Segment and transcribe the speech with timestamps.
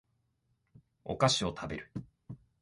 [1.05, 1.91] お菓子を食べる